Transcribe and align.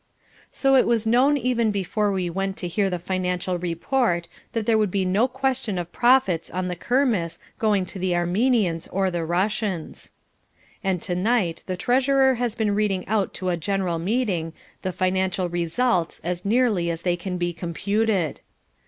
So 0.51 0.73
it 0.75 0.87
was 0.87 1.05
known 1.05 1.37
even 1.37 1.69
before 1.69 2.11
we 2.11 2.27
went 2.27 2.57
to 2.57 2.67
hear 2.67 2.89
the 2.89 2.97
financial 2.97 3.59
report 3.59 4.27
that 4.53 4.65
there 4.65 4.79
would 4.79 4.89
be 4.89 5.05
no 5.05 5.27
question 5.27 5.77
of 5.77 5.91
profits 5.91 6.49
on 6.49 6.69
the 6.69 6.75
Kermesse 6.75 7.37
going 7.59 7.85
to 7.85 7.99
the 7.99 8.15
Armenians 8.15 8.87
or 8.87 9.11
the 9.11 9.23
Russians. 9.23 10.11
And 10.83 11.03
to 11.03 11.13
night 11.13 11.61
the 11.67 11.77
treasurer 11.77 12.33
has 12.33 12.55
been 12.55 12.73
reading 12.73 13.07
out 13.07 13.31
to 13.35 13.49
a 13.49 13.57
general 13.57 13.99
meeting 13.99 14.53
the 14.81 14.91
financial 14.91 15.47
results 15.49 16.19
as 16.23 16.45
nearly 16.45 16.89
as 16.89 17.03
they 17.03 17.15
can 17.15 17.37
be 17.37 17.53
computed. 17.53 18.39